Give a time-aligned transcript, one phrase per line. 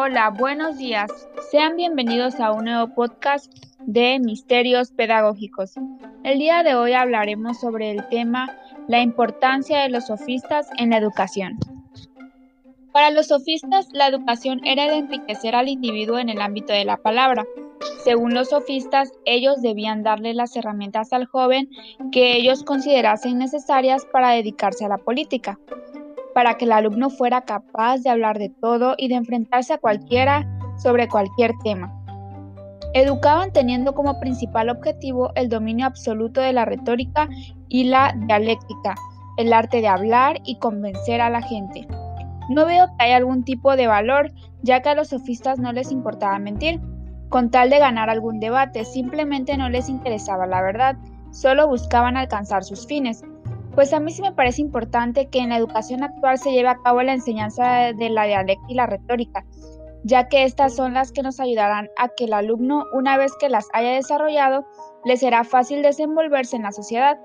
[0.00, 1.10] Hola, buenos días.
[1.50, 5.74] Sean bienvenidos a un nuevo podcast de Misterios Pedagógicos.
[6.22, 8.56] El día de hoy hablaremos sobre el tema
[8.86, 11.58] la importancia de los sofistas en la educación.
[12.92, 16.98] Para los sofistas, la educación era de enriquecer al individuo en el ámbito de la
[16.98, 17.44] palabra.
[18.04, 21.70] Según los sofistas, ellos debían darle las herramientas al joven
[22.12, 25.58] que ellos considerasen necesarias para dedicarse a la política
[26.38, 30.48] para que el alumno fuera capaz de hablar de todo y de enfrentarse a cualquiera
[30.76, 31.92] sobre cualquier tema.
[32.94, 37.28] Educaban teniendo como principal objetivo el dominio absoluto de la retórica
[37.66, 38.94] y la dialéctica,
[39.36, 41.88] el arte de hablar y convencer a la gente.
[42.50, 44.30] No veo que haya algún tipo de valor,
[44.62, 46.80] ya que a los sofistas no les importaba mentir,
[47.30, 50.96] con tal de ganar algún debate, simplemente no les interesaba la verdad,
[51.32, 53.24] solo buscaban alcanzar sus fines.
[53.78, 56.82] Pues a mí sí me parece importante que en la educación actual se lleve a
[56.82, 59.46] cabo la enseñanza de la dialéctica y la retórica,
[60.02, 63.48] ya que estas son las que nos ayudarán a que el alumno, una vez que
[63.48, 64.66] las haya desarrollado,
[65.04, 67.20] le será fácil desenvolverse en la sociedad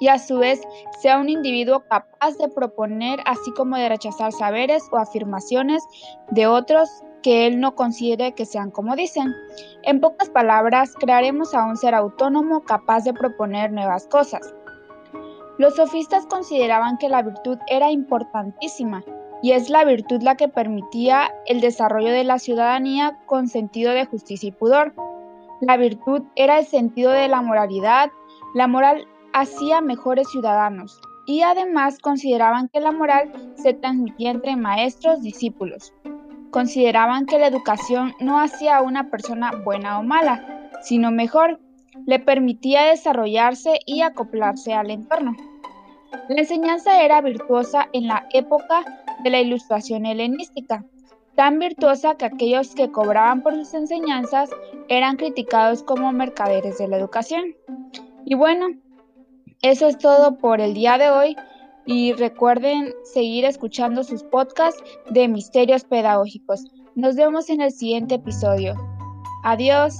[0.00, 0.60] y a su vez
[0.98, 5.84] sea un individuo capaz de proponer así como de rechazar saberes o afirmaciones
[6.32, 6.90] de otros
[7.22, 9.32] que él no considere que sean como dicen.
[9.84, 14.52] En pocas palabras, crearemos a un ser autónomo capaz de proponer nuevas cosas.
[15.60, 19.04] Los sofistas consideraban que la virtud era importantísima
[19.42, 24.06] y es la virtud la que permitía el desarrollo de la ciudadanía con sentido de
[24.06, 24.94] justicia y pudor.
[25.60, 28.10] La virtud era el sentido de la moralidad,
[28.54, 35.20] la moral hacía mejores ciudadanos y además consideraban que la moral se transmitía entre maestros
[35.20, 35.92] discípulos.
[36.52, 41.60] Consideraban que la educación no hacía a una persona buena o mala, sino mejor,
[42.06, 45.36] le permitía desarrollarse y acoplarse al entorno.
[46.28, 48.84] La enseñanza era virtuosa en la época
[49.22, 50.84] de la ilustración helenística,
[51.34, 54.50] tan virtuosa que aquellos que cobraban por sus enseñanzas
[54.88, 57.56] eran criticados como mercaderes de la educación.
[58.24, 58.68] Y bueno,
[59.62, 61.36] eso es todo por el día de hoy
[61.86, 66.64] y recuerden seguir escuchando sus podcasts de misterios pedagógicos.
[66.94, 68.74] Nos vemos en el siguiente episodio.
[69.42, 69.96] Adiós.